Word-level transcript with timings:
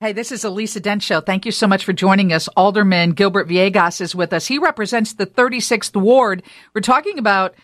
Hey, 0.00 0.12
this 0.12 0.30
is 0.30 0.44
Elisa 0.44 0.78
Dent 0.78 1.02
Show. 1.02 1.20
Thank 1.20 1.44
you 1.44 1.50
so 1.50 1.66
much 1.66 1.84
for 1.84 1.92
joining 1.92 2.32
us. 2.32 2.46
Alderman 2.56 3.14
Gilbert 3.14 3.48
Villegas 3.48 4.00
is 4.00 4.14
with 4.14 4.32
us. 4.32 4.46
He 4.46 4.56
represents 4.56 5.14
the 5.14 5.26
36th 5.26 6.00
Ward. 6.00 6.44
We're 6.72 6.82
talking 6.82 7.18
about 7.18 7.56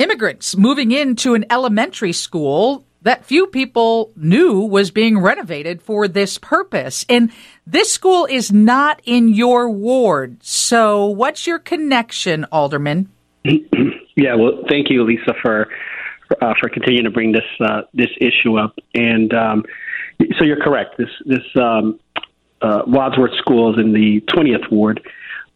immigrants 0.00 0.56
moving 0.56 0.90
into 0.90 1.34
an 1.34 1.44
elementary 1.48 2.12
school 2.12 2.84
that 3.02 3.24
few 3.24 3.46
people 3.46 4.10
knew 4.16 4.62
was 4.62 4.90
being 4.90 5.16
renovated 5.20 5.80
for 5.80 6.08
this 6.08 6.38
purpose. 6.38 7.06
And 7.08 7.30
this 7.64 7.92
school 7.92 8.26
is 8.26 8.50
not 8.50 9.00
in 9.04 9.28
your 9.28 9.70
ward. 9.70 10.38
So 10.42 11.06
what's 11.06 11.46
your 11.46 11.60
connection, 11.60 12.46
Alderman? 12.50 13.10
yeah, 13.44 14.34
well, 14.34 14.64
thank 14.68 14.90
you, 14.90 15.04
Elisa, 15.04 15.34
for 15.40 15.68
uh, 16.42 16.54
for 16.60 16.68
continuing 16.68 17.04
to 17.04 17.12
bring 17.12 17.30
this 17.30 17.46
uh, 17.60 17.82
this 17.94 18.10
issue 18.20 18.58
up. 18.58 18.76
And 18.92 19.32
um, 19.32 19.64
so 20.38 20.44
you're 20.44 20.60
correct. 20.60 20.96
This 20.98 21.10
this 21.24 21.44
um, 21.56 22.00
uh, 22.60 22.82
Wadsworth 22.86 23.36
School 23.38 23.72
is 23.72 23.80
in 23.80 23.92
the 23.92 24.20
20th 24.22 24.70
ward. 24.70 25.00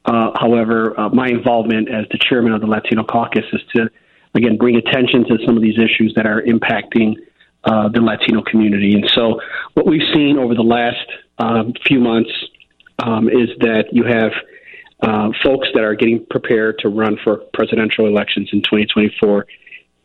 Uh, 0.04 0.30
however, 0.38 0.98
uh, 0.98 1.08
my 1.10 1.28
involvement 1.28 1.88
as 1.88 2.06
the 2.10 2.18
chairman 2.18 2.52
of 2.52 2.60
the 2.60 2.66
Latino 2.66 3.04
Caucus 3.04 3.44
is 3.52 3.60
to 3.76 3.88
again 4.34 4.56
bring 4.56 4.76
attention 4.76 5.24
to 5.24 5.38
some 5.46 5.56
of 5.56 5.62
these 5.62 5.78
issues 5.78 6.12
that 6.16 6.26
are 6.26 6.42
impacting 6.42 7.14
uh, 7.64 7.88
the 7.88 8.00
Latino 8.00 8.42
community. 8.42 8.94
And 8.94 9.08
so, 9.14 9.40
what 9.74 9.86
we've 9.86 10.08
seen 10.14 10.38
over 10.38 10.54
the 10.54 10.62
last 10.62 11.06
um, 11.38 11.72
few 11.86 12.00
months 12.00 12.30
um, 12.98 13.28
is 13.28 13.48
that 13.60 13.86
you 13.92 14.04
have 14.04 14.32
uh, 15.02 15.30
folks 15.42 15.68
that 15.74 15.82
are 15.82 15.94
getting 15.94 16.24
prepared 16.26 16.78
to 16.80 16.88
run 16.88 17.18
for 17.22 17.38
presidential 17.52 18.06
elections 18.06 18.48
in 18.52 18.60
2024 18.62 19.46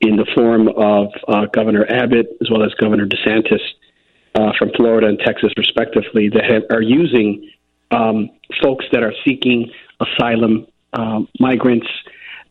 in 0.01 0.15
the 0.15 0.25
form 0.35 0.67
of 0.69 1.07
uh, 1.27 1.45
Governor 1.47 1.85
Abbott 1.89 2.27
as 2.41 2.49
well 2.49 2.63
as 2.63 2.73
Governor 2.75 3.07
DeSantis 3.07 3.61
uh, 4.37 4.51
from 4.57 4.69
Florida 4.75 5.07
and 5.07 5.19
Texas, 5.19 5.51
respectively, 5.57 6.29
that 6.29 6.43
have, 6.43 6.63
are 6.69 6.81
using 6.81 7.49
um, 7.91 8.29
folks 8.61 8.85
that 8.91 9.03
are 9.03 9.13
seeking 9.25 9.71
asylum, 9.99 10.67
um, 10.93 11.27
migrants 11.39 11.87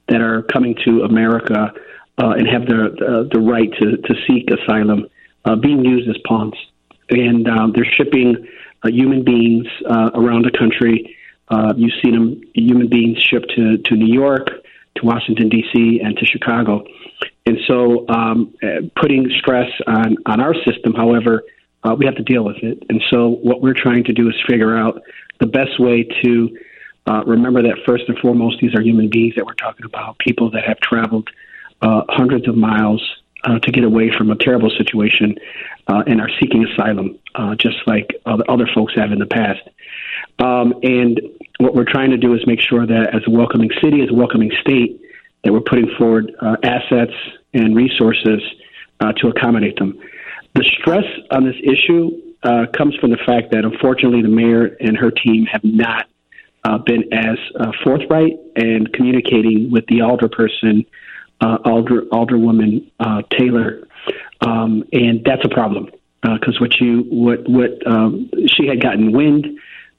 that 0.09 0.21
are 0.21 0.43
coming 0.43 0.75
to 0.85 1.03
America 1.03 1.73
uh, 2.19 2.31
and 2.31 2.49
have 2.49 2.67
the, 2.67 2.95
the, 2.99 3.29
the 3.33 3.41
right 3.41 3.71
to, 3.81 3.97
to 3.99 4.15
seek 4.27 4.49
asylum, 4.51 5.07
uh, 5.45 5.55
being 5.55 5.85
used 5.85 6.09
as 6.09 6.17
pawns. 6.27 6.55
And 7.11 7.49
um, 7.49 7.73
they're 7.73 7.85
shipping 7.85 8.49
uh, 8.83 8.89
human 8.89 9.25
beings 9.25 9.67
uh, 9.89 10.11
around 10.15 10.45
the 10.45 10.57
country. 10.57 11.17
Uh, 11.49 11.73
you've 11.77 11.95
seen 12.03 12.15
them, 12.15 12.41
human 12.55 12.89
beings 12.89 13.19
shipped 13.23 13.53
to, 13.55 13.79
to 13.79 13.95
New 13.95 14.13
York, 14.13 14.49
to 14.97 15.07
Washington, 15.07 15.49
D.C., 15.49 16.01
and 16.03 16.17
to 16.17 16.27
Chicago. 16.27 16.85
And 17.45 17.59
so, 17.69 18.09
um, 18.09 18.55
putting 19.01 19.31
stress 19.39 19.71
on, 19.87 20.17
on 20.27 20.41
our 20.41 20.55
system, 20.65 20.95
however, 20.95 21.45
uh, 21.87 21.95
we 21.95 22.05
have 22.05 22.17
to 22.17 22.23
deal 22.23 22.45
with 22.45 22.57
it. 22.63 22.83
And 22.89 23.03
so, 23.11 23.29
what 23.29 23.61
we're 23.61 23.75
trying 23.75 24.05
to 24.05 24.13
do 24.13 24.29
is 24.29 24.35
figure 24.49 24.77
out 24.77 25.03
the 25.41 25.47
best 25.47 25.79
way 25.79 26.03
to 26.25 26.59
uh, 27.07 27.23
remember 27.25 27.63
that 27.63 27.79
first 27.87 28.05
and 28.09 28.19
foremost, 28.19 28.59
these 28.61 28.75
are 28.75 28.83
human 28.83 29.09
beings 29.09 29.35
that 29.37 29.47
we're 29.47 29.55
talking 29.55 29.87
about, 29.87 30.19
people 30.19 30.51
that 30.51 30.65
have 30.65 30.79
traveled 30.81 31.29
uh, 31.83 32.03
hundreds 32.09 32.49
of 32.49 32.57
miles 32.57 33.03
uh, 33.45 33.59
to 33.61 33.71
get 33.71 33.85
away 33.85 34.11
from 34.17 34.31
a 34.31 34.37
terrible 34.37 34.71
situation 34.71 35.37
uh, 35.87 36.03
and 36.07 36.21
are 36.21 36.31
seeking 36.41 36.67
asylum, 36.67 37.19
uh, 37.37 37.55
just 37.55 37.77
like 37.87 38.11
other, 38.27 38.45
other 38.49 38.69
folks 38.75 38.95
have 38.97 39.13
in 39.13 39.19
the 39.19 39.27
past. 39.27 39.61
Um, 40.39 40.75
and 40.83 41.21
what 41.59 41.75
we're 41.75 41.85
trying 41.85 42.11
to 42.11 42.17
do 42.17 42.35
is 42.35 42.45
make 42.47 42.61
sure 42.61 42.87
that 42.87 43.15
as 43.15 43.23
a 43.27 43.31
welcoming 43.31 43.71
city, 43.83 44.03
as 44.03 44.11
a 44.11 44.15
welcoming 44.15 44.51
state, 44.61 45.01
that 45.45 45.53
we're 45.53 45.61
putting 45.61 45.89
forward 45.97 46.33
uh, 46.41 46.57
assets 46.65 47.13
and 47.55 47.77
resources 47.77 48.43
uh, 49.01 49.13
to 49.13 49.29
accommodate 49.29 49.79
them. 49.79 49.99
The 50.57 50.65
stress 50.81 51.05
on 51.31 51.45
this 51.45 51.57
issue 51.63 52.19
uh, 52.43 52.65
comes 52.75 52.95
from 52.97 53.11
the 53.11 53.19
fact 53.27 53.51
that 53.51 53.67
unfortunately 53.67 54.23
the 54.23 54.29
mayor 54.29 54.75
and 54.81 54.97
her 54.97 55.11
team 55.11 55.45
have 55.45 55.63
not 55.63 56.07
uh, 56.65 56.79
been 56.79 57.13
as 57.13 57.37
uh, 57.61 57.73
forthright 57.85 58.39
and 58.57 58.91
communicating 58.95 59.71
with 59.71 59.85
the 59.89 59.99
alderperson, 59.99 60.87
uh, 61.43 61.59
alder 61.67 62.03
alderwoman 62.11 62.91
uh, 62.99 63.21
Taylor, 63.39 63.87
um, 64.41 64.83
and 64.95 65.23
that's 65.27 65.45
a 65.45 65.51
problem 65.51 65.91
because 66.23 66.59
what 66.59 66.81
you 66.81 67.03
what 67.11 67.47
what 67.47 67.87
um, 67.87 68.31
she 68.47 68.67
had 68.67 68.81
gotten 68.81 69.13
wind 69.13 69.47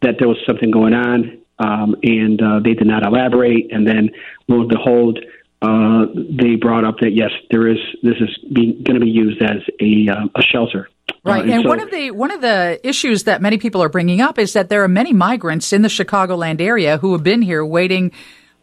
that 0.02 0.16
there 0.18 0.28
was 0.28 0.38
something 0.48 0.72
going 0.72 0.96
on, 0.96 1.40
um, 1.60 1.96
and 2.02 2.42
they 2.64 2.74
did 2.74 2.88
not 2.88 3.06
elaborate, 3.06 3.72
and 3.72 3.86
then 3.86 4.10
lo 4.48 4.62
and 4.62 4.70
behold 4.70 5.20
uh, 5.62 6.06
they 6.14 6.56
brought 6.56 6.86
up 6.86 7.00
that 7.00 7.14
yes, 7.14 7.32
there 7.50 7.68
is 7.68 7.80
this 8.04 8.16
is 8.20 8.30
going 8.54 8.84
to 8.86 9.00
be 9.00 9.10
used 9.10 9.42
as 9.42 9.58
a 9.82 10.08
uh, 10.10 10.28
a 10.36 10.42
shelter. 10.42 10.90
Right, 11.24 11.40
uh, 11.40 11.44
and, 11.44 11.52
and 11.52 11.64
so, 11.64 11.70
one 11.70 11.80
of 11.80 11.90
the 11.90 12.12
one 12.12 12.32
of 12.32 12.42
the 12.42 12.80
issues 12.88 13.24
that 13.24 13.42
many 13.42 13.58
people 13.58 13.82
are 13.82 13.90
bringing 13.90 14.22
up 14.22 14.38
is 14.38 14.54
that 14.54 14.70
there 14.70 14.84
are 14.84 14.88
many 14.88 15.14
migrants 15.14 15.74
in 15.74 15.82
the 15.82 15.88
Chicagoland 15.88 16.62
area 16.62 16.98
who 16.98 17.14
have 17.14 17.24
been 17.24 17.42
here 17.42 17.66
waiting. 17.66 18.12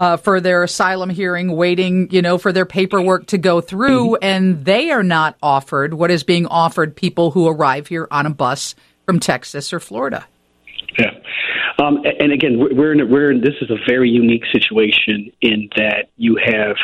Uh, 0.00 0.16
for 0.16 0.40
their 0.40 0.64
asylum 0.64 1.08
hearing, 1.08 1.52
waiting, 1.54 2.10
you 2.10 2.20
know, 2.20 2.36
for 2.36 2.50
their 2.50 2.66
paperwork 2.66 3.26
to 3.26 3.38
go 3.38 3.60
through, 3.60 4.06
mm-hmm. 4.06 4.24
and 4.24 4.64
they 4.64 4.90
are 4.90 5.04
not 5.04 5.36
offered 5.40 5.94
what 5.94 6.10
is 6.10 6.24
being 6.24 6.46
offered 6.46 6.96
people 6.96 7.30
who 7.30 7.46
arrive 7.46 7.86
here 7.86 8.08
on 8.10 8.26
a 8.26 8.30
bus 8.30 8.74
from 9.06 9.20
Texas 9.20 9.72
or 9.72 9.78
Florida. 9.78 10.26
Um, 11.78 12.02
and 12.20 12.32
again, 12.32 12.58
we're 12.58 12.92
in, 12.92 13.10
we're 13.10 13.30
in, 13.30 13.40
this 13.40 13.54
is 13.60 13.70
a 13.70 13.76
very 13.86 14.08
unique 14.08 14.44
situation 14.52 15.32
in 15.40 15.68
that 15.76 16.10
you 16.16 16.36
have, 16.36 16.76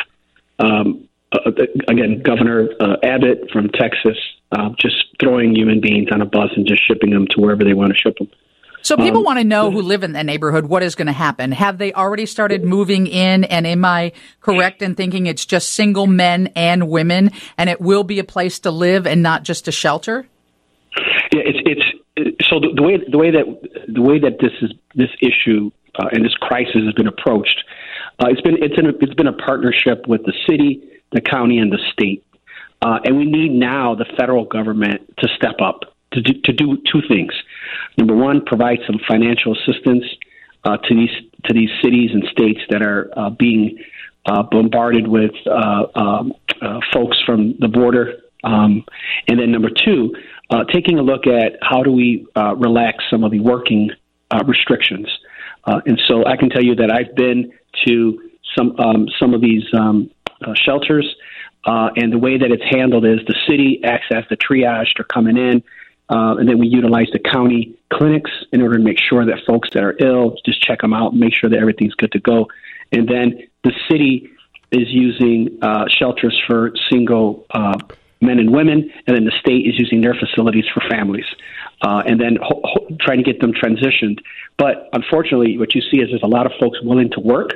um, 0.59 1.07
uh, 1.31 1.51
again, 1.87 2.21
Governor 2.21 2.69
uh, 2.79 2.97
Abbott 3.01 3.49
from 3.51 3.69
Texas 3.69 4.17
uh, 4.51 4.69
just 4.77 4.95
throwing 5.19 5.55
human 5.55 5.79
beings 5.79 6.09
on 6.11 6.21
a 6.21 6.25
bus 6.25 6.49
and 6.55 6.67
just 6.67 6.85
shipping 6.85 7.09
them 7.11 7.25
to 7.27 7.39
wherever 7.39 7.63
they 7.63 7.73
want 7.73 7.93
to 7.93 7.97
ship 7.97 8.17
them. 8.17 8.29
So 8.83 8.97
people 8.97 9.19
um, 9.19 9.25
want 9.25 9.39
to 9.39 9.45
know 9.45 9.69
who 9.69 9.81
live 9.81 10.03
in 10.03 10.13
that 10.13 10.25
neighborhood 10.25 10.65
what 10.65 10.81
is 10.81 10.95
going 10.95 11.07
to 11.07 11.13
happen. 11.13 11.51
Have 11.51 11.77
they 11.77 11.93
already 11.93 12.25
started 12.25 12.63
moving 12.63 13.05
in? 13.05 13.43
And 13.43 13.67
am 13.67 13.85
I 13.85 14.11
correct 14.41 14.81
in 14.81 14.95
thinking 14.95 15.27
it's 15.27 15.45
just 15.45 15.71
single 15.71 16.07
men 16.07 16.47
and 16.55 16.89
women, 16.89 17.31
and 17.57 17.69
it 17.69 17.79
will 17.79 18.03
be 18.03 18.17
a 18.19 18.23
place 18.23 18.59
to 18.61 18.71
live 18.71 19.05
and 19.05 19.21
not 19.21 19.43
just 19.43 19.67
a 19.67 19.71
shelter? 19.71 20.27
Yeah, 21.31 21.43
it's 21.45 21.59
it's 21.65 22.00
so 22.51 22.59
the, 22.59 22.73
the, 22.75 22.83
way 22.83 22.97
the 23.09 23.17
way 23.17 23.31
that 23.31 23.45
the 23.87 24.01
way 24.01 24.19
that 24.19 24.39
this 24.39 24.51
is 24.61 24.71
this 24.93 25.09
issue 25.21 25.71
uh, 25.95 26.09
and 26.11 26.25
this 26.25 26.33
crisis 26.33 26.83
has 26.83 26.93
been 26.93 27.07
approached, 27.07 27.63
uh, 28.19 28.27
it's 28.29 28.41
been 28.41 28.61
it's, 28.61 28.77
a, 28.77 28.89
it's 28.99 29.13
been 29.13 29.27
a 29.27 29.33
partnership 29.33 30.05
with 30.07 30.23
the 30.25 30.33
city, 30.49 30.83
the 31.13 31.21
county, 31.21 31.59
and 31.59 31.71
the 31.71 31.79
state, 31.93 32.25
uh, 32.81 32.99
and 33.05 33.17
we 33.17 33.25
need 33.25 33.51
now 33.51 33.95
the 33.95 34.05
federal 34.17 34.43
government 34.43 35.01
to 35.19 35.29
step 35.35 35.55
up 35.61 35.95
to 36.11 36.21
do, 36.21 36.33
to 36.43 36.51
do 36.51 36.77
two 36.91 37.01
things. 37.07 37.31
Number 37.97 38.15
one, 38.15 38.43
provide 38.43 38.79
some 38.85 38.99
financial 39.07 39.55
assistance 39.55 40.03
uh, 40.65 40.75
to 40.75 40.93
these 40.93 41.31
to 41.45 41.53
these 41.53 41.69
cities 41.81 42.11
and 42.13 42.23
states 42.31 42.59
that 42.69 42.81
are 42.81 43.09
uh, 43.15 43.29
being 43.29 43.79
uh, 44.25 44.43
bombarded 44.43 45.07
with 45.07 45.31
um, 45.47 46.33
folks 46.93 47.17
from 47.25 47.55
the 47.59 47.69
border 47.69 48.21
um, 48.43 48.83
and 49.27 49.39
then 49.39 49.51
number 49.51 49.69
two, 49.69 50.13
uh, 50.49 50.63
taking 50.65 50.99
a 50.99 51.01
look 51.01 51.27
at 51.27 51.57
how 51.61 51.83
do 51.83 51.91
we 51.91 52.27
uh, 52.35 52.55
relax 52.55 53.03
some 53.09 53.23
of 53.23 53.31
the 53.31 53.39
working 53.39 53.89
uh, 54.31 54.43
restrictions. 54.45 55.07
Uh, 55.65 55.79
and 55.85 55.99
so 56.07 56.25
I 56.25 56.37
can 56.37 56.49
tell 56.49 56.63
you 56.63 56.75
that 56.75 56.91
I've 56.91 57.15
been 57.15 57.53
to 57.85 58.29
some 58.57 58.77
um, 58.79 59.07
some 59.19 59.33
of 59.33 59.41
these 59.41 59.63
um, 59.77 60.09
uh, 60.45 60.53
shelters, 60.55 61.15
uh, 61.65 61.89
and 61.95 62.11
the 62.11 62.17
way 62.17 62.37
that 62.37 62.51
it's 62.51 62.63
handled 62.69 63.05
is 63.05 63.19
the 63.27 63.35
city 63.47 63.79
acts 63.83 64.07
as 64.11 64.23
the 64.29 64.37
triage 64.37 64.91
to 64.95 65.03
coming 65.03 65.37
in, 65.37 65.63
and 66.09 66.49
then 66.49 66.57
we 66.57 66.67
utilize 66.67 67.07
the 67.13 67.19
county 67.19 67.77
clinics 67.93 68.31
in 68.51 68.61
order 68.61 68.77
to 68.77 68.83
make 68.83 68.99
sure 68.99 69.25
that 69.25 69.37
folks 69.47 69.69
that 69.73 69.83
are 69.83 69.95
ill 69.99 70.35
just 70.45 70.61
check 70.61 70.81
them 70.81 70.93
out, 70.93 71.15
make 71.15 71.33
sure 71.35 71.49
that 71.49 71.59
everything's 71.59 71.93
good 71.93 72.11
to 72.11 72.19
go, 72.19 72.47
and 72.91 73.07
then 73.07 73.47
the 73.63 73.71
city 73.89 74.29
is 74.71 74.87
using 74.89 75.59
shelters 75.89 76.37
for 76.47 76.73
single 76.89 77.45
men 78.21 78.39
and 78.39 78.53
women, 78.53 78.91
and 79.07 79.17
then 79.17 79.25
the 79.25 79.33
state 79.39 79.67
is 79.67 79.77
using 79.77 80.01
their 80.01 80.13
facilities 80.13 80.65
for 80.73 80.81
families, 80.89 81.25
uh, 81.81 82.03
and 82.05 82.19
then 82.19 82.37
ho- 82.41 82.61
ho- 82.63 82.87
trying 82.99 83.17
to 83.17 83.23
get 83.23 83.41
them 83.41 83.51
transitioned. 83.53 84.19
But 84.57 84.89
unfortunately, 84.93 85.57
what 85.57 85.73
you 85.75 85.81
see 85.81 85.97
is 85.97 86.09
there's 86.09 86.23
a 86.23 86.27
lot 86.27 86.45
of 86.45 86.51
folks 86.59 86.77
willing 86.83 87.09
to 87.11 87.19
work, 87.19 87.51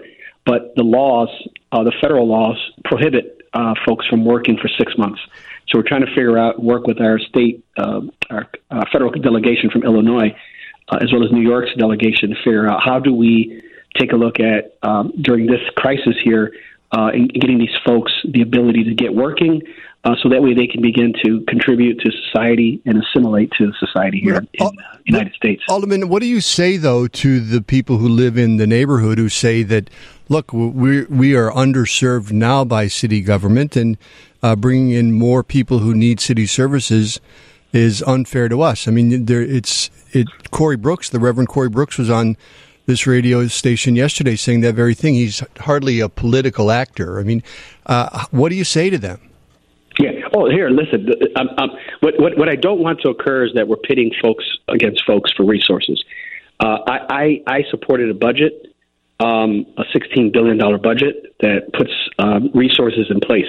but 0.45 0.75
the 0.75 0.83
laws, 0.83 1.29
uh, 1.71 1.83
the 1.83 1.93
federal 2.01 2.27
laws, 2.27 2.57
prohibit 2.83 3.41
uh, 3.53 3.73
folks 3.85 4.05
from 4.07 4.25
working 4.25 4.57
for 4.57 4.67
six 4.67 4.97
months. 4.97 5.21
So 5.67 5.79
we're 5.79 5.87
trying 5.87 6.05
to 6.05 6.07
figure 6.07 6.37
out, 6.37 6.61
work 6.61 6.85
with 6.85 7.01
our 7.01 7.17
state, 7.19 7.63
uh, 7.77 8.01
our 8.29 8.47
uh, 8.69 8.83
federal 8.91 9.11
delegation 9.11 9.69
from 9.71 9.83
Illinois, 9.83 10.35
uh, 10.89 10.97
as 11.01 11.11
well 11.11 11.23
as 11.23 11.31
New 11.31 11.41
York's 11.41 11.73
delegation, 11.77 12.29
to 12.29 12.35
figure 12.43 12.69
out 12.69 12.83
how 12.83 12.99
do 12.99 13.13
we 13.13 13.63
take 13.97 14.11
a 14.11 14.15
look 14.15 14.39
at 14.39 14.77
um, 14.83 15.13
during 15.21 15.47
this 15.47 15.61
crisis 15.77 16.15
here, 16.23 16.53
uh, 16.91 17.11
and 17.13 17.31
getting 17.33 17.57
these 17.57 17.75
folks 17.85 18.11
the 18.29 18.41
ability 18.41 18.83
to 18.85 18.93
get 18.93 19.13
working, 19.13 19.61
uh, 20.03 20.15
so 20.21 20.29
that 20.29 20.41
way 20.41 20.53
they 20.53 20.67
can 20.67 20.81
begin 20.81 21.13
to 21.23 21.41
contribute 21.47 21.99
to 21.99 22.11
society 22.11 22.81
and 22.85 23.01
assimilate 23.03 23.51
to 23.57 23.73
society 23.79 24.19
here 24.21 24.33
yeah. 24.35 24.39
in 24.39 24.75
the 24.75 24.83
uh, 24.83 24.97
United 25.05 25.33
States. 25.33 25.63
Alderman, 25.67 26.09
what 26.09 26.21
do 26.21 26.27
you 26.27 26.41
say 26.41 26.77
though 26.77 27.07
to 27.07 27.39
the 27.39 27.61
people 27.61 27.97
who 27.97 28.07
live 28.07 28.37
in 28.37 28.57
the 28.57 28.67
neighborhood 28.67 29.17
who 29.17 29.29
say 29.29 29.63
that, 29.63 29.89
look, 30.29 30.53
we 30.53 31.05
we 31.05 31.35
are 31.35 31.51
underserved 31.51 32.31
now 32.31 32.63
by 32.63 32.87
city 32.87 33.21
government, 33.21 33.75
and 33.75 33.97
uh, 34.43 34.55
bringing 34.55 34.91
in 34.91 35.11
more 35.11 35.43
people 35.43 35.79
who 35.79 35.95
need 35.95 36.19
city 36.19 36.45
services 36.45 37.19
is 37.73 38.03
unfair 38.03 38.47
to 38.47 38.61
us. 38.61 38.87
I 38.87 38.91
mean, 38.91 39.25
there 39.25 39.41
it's 39.41 39.89
it, 40.11 40.27
Corey 40.51 40.77
Brooks, 40.77 41.09
the 41.09 41.19
Reverend 41.19 41.49
Corey 41.49 41.69
Brooks, 41.69 41.97
was 41.97 42.09
on 42.09 42.37
this 42.85 43.07
radio 43.07 43.47
station 43.47 43.95
yesterday 43.95 44.35
saying 44.35 44.61
that 44.61 44.75
very 44.75 44.93
thing. 44.93 45.15
He's 45.15 45.43
hardly 45.59 45.99
a 45.99 46.09
political 46.09 46.71
actor. 46.71 47.19
I 47.19 47.23
mean, 47.23 47.43
uh, 47.85 48.25
what 48.31 48.49
do 48.49 48.55
you 48.55 48.63
say 48.63 48.89
to 48.89 48.97
them? 48.97 49.19
Yeah. 49.99 50.11
Oh, 50.33 50.49
here, 50.49 50.69
listen. 50.69 51.09
Um, 51.37 51.49
um, 51.57 51.69
what, 52.01 52.19
what, 52.19 52.37
what 52.37 52.49
I 52.49 52.55
don't 52.55 52.79
want 52.79 52.99
to 53.01 53.09
occur 53.09 53.45
is 53.45 53.53
that 53.55 53.67
we're 53.67 53.77
pitting 53.77 54.11
folks 54.21 54.43
against 54.67 55.03
folks 55.05 55.31
for 55.35 55.45
resources. 55.45 56.03
Uh, 56.59 56.79
I, 56.87 56.99
I, 57.09 57.43
I 57.47 57.63
supported 57.69 58.09
a 58.09 58.13
budget, 58.13 58.73
um, 59.19 59.65
a 59.77 59.83
$16 59.95 60.33
billion 60.33 60.57
budget 60.81 61.35
that 61.39 61.71
puts 61.73 61.91
um, 62.19 62.49
resources 62.53 63.07
in 63.09 63.19
place 63.21 63.47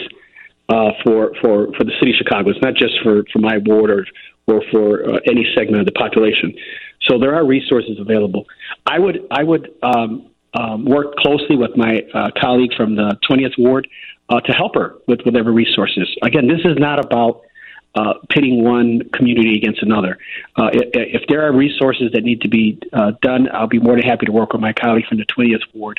uh, 0.68 0.90
for, 1.04 1.32
for, 1.40 1.72
for 1.76 1.84
the 1.84 1.92
city 1.98 2.12
of 2.12 2.16
Chicago. 2.16 2.50
It's 2.50 2.62
not 2.62 2.74
just 2.74 2.94
for, 3.02 3.24
for 3.32 3.38
my 3.40 3.58
ward 3.64 3.90
or, 3.90 4.06
or 4.46 4.62
for 4.70 5.04
uh, 5.08 5.18
any 5.26 5.46
segment 5.56 5.80
of 5.80 5.86
the 5.86 5.92
population. 5.92 6.54
So 7.02 7.18
there 7.18 7.34
are 7.34 7.44
resources 7.44 7.98
available. 7.98 8.46
I 8.86 8.98
would, 8.98 9.26
I 9.30 9.42
would 9.42 9.74
um, 9.82 10.30
um, 10.54 10.84
work 10.84 11.16
closely 11.16 11.56
with 11.56 11.76
my 11.76 12.02
uh, 12.14 12.30
colleague 12.40 12.74
from 12.76 12.96
the 12.96 13.18
20th 13.28 13.58
ward 13.58 13.88
uh, 14.28 14.40
to 14.40 14.52
help 14.52 14.74
her 14.74 14.96
with 15.06 15.20
whatever 15.22 15.52
resources. 15.52 16.08
Again, 16.22 16.46
this 16.46 16.60
is 16.64 16.76
not 16.78 17.04
about 17.04 17.42
uh, 17.94 18.14
pitting 18.28 18.62
one 18.62 19.08
community 19.14 19.56
against 19.56 19.82
another. 19.82 20.18
Uh, 20.56 20.68
if, 20.72 21.22
if, 21.22 21.22
there 21.28 21.46
are 21.46 21.52
resources 21.52 22.12
that 22.12 22.22
need 22.22 22.42
to 22.42 22.48
be 22.48 22.78
uh, 22.92 23.12
done, 23.22 23.48
I'll 23.52 23.68
be 23.68 23.78
more 23.78 23.94
than 23.94 24.04
happy 24.04 24.26
to 24.26 24.32
work 24.32 24.52
with 24.52 24.60
my 24.60 24.74
colleague 24.74 25.06
from 25.06 25.16
the 25.16 25.24
20th 25.24 25.62
ward 25.72 25.98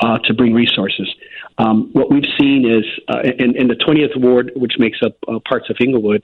uh, 0.00 0.18
to 0.24 0.34
bring 0.34 0.52
resources. 0.52 1.08
Um, 1.56 1.90
what 1.92 2.10
we've 2.10 2.28
seen 2.38 2.70
is 2.70 2.84
uh, 3.08 3.20
in, 3.20 3.56
in, 3.56 3.68
the 3.68 3.74
20th 3.74 4.20
ward, 4.20 4.52
which 4.54 4.74
makes 4.78 4.98
up 5.02 5.16
uh, 5.28 5.38
parts 5.48 5.70
of 5.70 5.76
Englewood, 5.80 6.22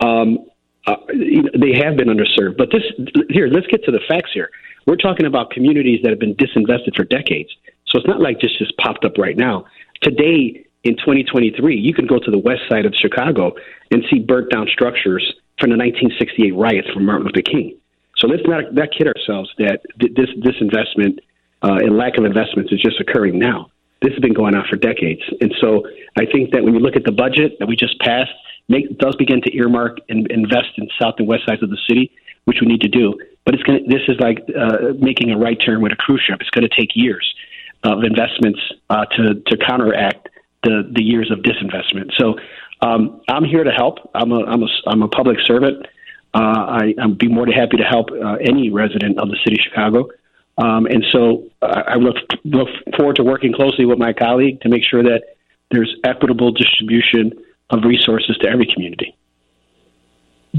um, 0.00 0.46
they 0.86 1.74
have 1.82 1.96
been 1.96 2.08
underserved. 2.08 2.56
But 2.56 2.70
this 2.72 2.82
here, 3.30 3.48
let's 3.48 3.66
get 3.68 3.84
to 3.84 3.90
the 3.90 4.00
facts 4.08 4.30
here. 4.34 4.50
We're 4.86 4.96
talking 4.96 5.26
about 5.26 5.50
communities 5.50 6.00
that 6.02 6.10
have 6.10 6.18
been 6.18 6.34
disinvested 6.34 6.96
for 6.96 7.04
decades. 7.04 7.50
So 7.86 7.98
it's 7.98 8.06
not 8.06 8.20
like 8.20 8.40
this 8.40 8.50
just 8.58 8.76
popped 8.78 9.04
up 9.04 9.18
right 9.18 9.36
now. 9.36 9.66
Today, 10.00 10.64
in 10.84 10.96
2023, 10.96 11.76
you 11.76 11.94
can 11.94 12.06
go 12.06 12.18
to 12.18 12.30
the 12.30 12.38
west 12.38 12.62
side 12.68 12.86
of 12.86 12.94
Chicago 12.94 13.52
and 13.90 14.02
see 14.10 14.18
burnt 14.18 14.50
down 14.50 14.66
structures 14.66 15.22
from 15.60 15.70
the 15.70 15.76
1968 15.76 16.50
riots 16.56 16.88
from 16.90 17.06
Martin 17.06 17.26
Luther 17.26 17.42
King. 17.42 17.78
So 18.16 18.26
let's 18.26 18.42
not, 18.46 18.74
not 18.74 18.88
kid 18.96 19.06
ourselves 19.06 19.50
that 19.58 19.80
this 19.98 20.28
this 20.42 20.54
investment 20.60 21.20
uh, 21.62 21.78
and 21.82 21.96
lack 21.96 22.18
of 22.18 22.24
investments 22.24 22.72
is 22.72 22.80
just 22.80 23.00
occurring 23.00 23.38
now. 23.38 23.70
This 24.00 24.12
has 24.12 24.20
been 24.20 24.34
going 24.34 24.54
on 24.54 24.64
for 24.68 24.76
decades, 24.76 25.22
and 25.40 25.54
so 25.60 25.84
I 26.18 26.26
think 26.26 26.50
that 26.52 26.64
when 26.64 26.74
you 26.74 26.80
look 26.80 26.96
at 26.96 27.04
the 27.04 27.12
budget 27.12 27.58
that 27.60 27.68
we 27.68 27.76
just 27.76 27.98
passed, 28.00 28.32
make 28.68 28.98
does 28.98 29.16
begin 29.16 29.40
to 29.42 29.56
earmark 29.56 29.98
and 30.08 30.30
invest 30.30 30.70
in 30.76 30.88
south 31.00 31.14
and 31.18 31.26
west 31.26 31.44
sides 31.46 31.62
of 31.62 31.70
the 31.70 31.78
city, 31.88 32.12
which 32.44 32.58
we 32.60 32.66
need 32.66 32.80
to 32.82 32.88
do. 32.88 33.14
But 33.44 33.54
it's 33.54 33.62
going 33.62 33.86
this 33.88 34.02
is 34.08 34.18
like 34.20 34.38
uh, 34.56 34.94
making 34.98 35.30
a 35.30 35.38
right 35.38 35.58
turn 35.60 35.82
with 35.82 35.92
a 35.92 35.96
cruise 35.96 36.22
ship. 36.26 36.38
It's 36.40 36.50
going 36.50 36.68
to 36.68 36.74
take 36.74 36.90
years 36.94 37.34
of 37.82 38.04
investments 38.04 38.60
uh, 38.90 39.04
to 39.16 39.34
to 39.46 39.56
counteract 39.56 40.28
the 40.62 40.88
the 40.92 41.02
years 41.02 41.30
of 41.30 41.40
disinvestment. 41.40 42.12
So 42.18 42.36
um, 42.80 43.20
I'm 43.28 43.44
here 43.44 43.64
to 43.64 43.70
help. 43.70 44.10
I'm 44.14 44.32
a 44.32 44.44
I'm 44.44 44.62
a 44.62 44.68
I'm 44.86 45.02
a 45.02 45.08
public 45.08 45.38
servant. 45.44 45.86
Uh, 46.34 46.38
I, 46.38 46.94
I'd 46.98 47.18
be 47.18 47.28
more 47.28 47.44
than 47.44 47.54
happy 47.54 47.76
to 47.76 47.84
help 47.84 48.10
uh, 48.10 48.36
any 48.40 48.70
resident 48.70 49.18
of 49.18 49.28
the 49.28 49.36
city 49.44 49.56
of 49.60 49.64
Chicago. 49.68 50.08
Um, 50.56 50.86
and 50.86 51.04
so 51.12 51.50
uh, 51.60 51.82
I 51.86 51.96
look 51.96 52.16
look 52.44 52.68
forward 52.96 53.16
to 53.16 53.24
working 53.24 53.52
closely 53.52 53.84
with 53.84 53.98
my 53.98 54.12
colleague 54.12 54.60
to 54.62 54.68
make 54.68 54.84
sure 54.84 55.02
that 55.02 55.36
there's 55.70 55.94
equitable 56.04 56.52
distribution 56.52 57.32
of 57.72 57.84
resources 57.84 58.36
to 58.38 58.48
every 58.48 58.66
community. 58.72 59.16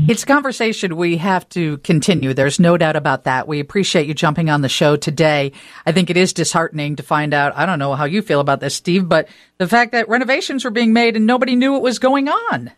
It's 0.08 0.24
a 0.24 0.26
conversation 0.26 0.98
we 0.98 1.18
have 1.18 1.48
to 1.50 1.78
continue. 1.78 2.34
There's 2.34 2.60
no 2.60 2.78
doubt 2.78 2.96
about 2.96 3.26
that. 3.26 3.48
We 3.48 3.60
appreciate 3.60 4.08
you 4.08 4.16
jumping 4.16 4.50
on 4.50 4.62
the 4.62 4.70
show 4.70 4.96
today. 4.96 5.52
I 5.86 5.92
think 5.92 6.10
it 6.10 6.18
is 6.18 6.34
disheartening 6.34 6.96
to 6.96 7.04
find 7.04 7.32
out. 7.32 7.56
I 7.56 7.68
don't 7.68 7.78
know 7.78 7.94
how 7.94 8.06
you 8.06 8.24
feel 8.24 8.40
about 8.40 8.60
this, 8.60 8.74
Steve, 8.74 9.08
but 9.08 9.30
the 9.60 9.68
fact 9.68 9.92
that 9.92 10.10
renovations 10.10 10.66
were 10.66 10.72
being 10.72 10.94
made 10.94 11.16
and 11.16 11.28
nobody 11.28 11.56
knew 11.56 11.74
what 11.74 11.84
was 11.84 12.00
going 12.00 12.28
on. 12.28 12.72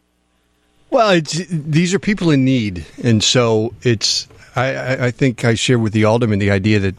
Well, 0.89 1.21
these 1.49 1.93
are 1.93 1.99
people 1.99 2.31
in 2.31 2.43
need, 2.45 2.85
and 3.01 3.23
so 3.23 3.73
it's. 3.81 4.27
I, 4.57 5.07
I 5.07 5.11
think 5.11 5.43
I 5.43 5.55
share 5.55 5.79
with 5.79 5.91
the 5.91 6.05
alderman 6.05 6.39
the 6.39 6.51
idea 6.51 6.79
that 6.79 6.95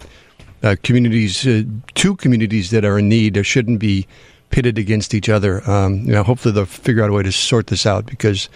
uh, 0.62 0.76
communities, 0.82 1.46
uh, 1.46 1.62
two 1.94 2.16
communities 2.16 2.70
that 2.70 2.84
are 2.84 2.98
in 2.98 3.08
need, 3.08 3.34
there 3.34 3.44
shouldn't 3.44 3.78
be 3.78 4.06
pitted 4.50 4.78
against 4.78 5.14
each 5.14 5.28
other. 5.28 5.68
Um, 5.68 6.00
you 6.00 6.12
know, 6.12 6.22
hopefully 6.22 6.54
they'll 6.54 6.66
figure 6.66 7.02
out 7.02 7.10
a 7.10 7.12
way 7.12 7.22
to 7.22 7.32
sort 7.32 7.66
this 7.66 7.86
out 7.86 8.06
because 8.06 8.48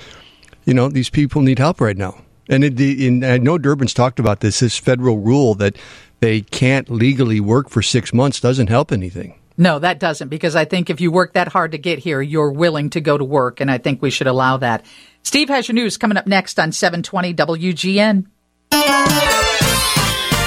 you 0.64 0.74
know, 0.74 0.88
these 0.88 1.10
people 1.10 1.42
need 1.42 1.58
help 1.58 1.80
right 1.80 1.96
now. 1.96 2.22
And 2.48 2.62
it, 2.64 2.80
in, 2.80 3.24
I 3.24 3.38
know 3.38 3.58
Durbin's 3.58 3.94
talked 3.94 4.18
about 4.20 4.38
this. 4.40 4.60
This 4.60 4.76
federal 4.76 5.18
rule 5.18 5.54
that 5.56 5.76
they 6.20 6.42
can't 6.42 6.90
legally 6.90 7.40
work 7.40 7.68
for 7.70 7.82
six 7.82 8.12
months 8.12 8.40
doesn't 8.40 8.68
help 8.68 8.92
anything. 8.92 9.34
No, 9.56 9.78
that 9.78 9.98
doesn't, 9.98 10.28
because 10.28 10.56
I 10.56 10.64
think 10.64 10.88
if 10.88 11.00
you 11.00 11.10
work 11.12 11.34
that 11.34 11.48
hard 11.48 11.72
to 11.72 11.78
get 11.78 11.98
here, 11.98 12.22
you're 12.22 12.50
willing 12.52 12.88
to 12.90 13.00
go 13.00 13.18
to 13.18 13.24
work, 13.24 13.60
and 13.60 13.70
I 13.70 13.76
think 13.78 14.00
we 14.00 14.08
should 14.10 14.26
allow 14.26 14.56
that. 14.58 14.86
Steve 15.22 15.48
has 15.48 15.68
your 15.68 15.74
news 15.74 15.98
coming 15.98 16.16
up 16.16 16.26
next 16.26 16.58
on 16.58 16.72
720 16.72 17.34
WGN. 17.34 18.26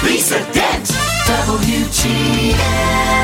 Lisa 0.04 0.38
Dent, 0.52 0.86
WGN. 1.26 3.23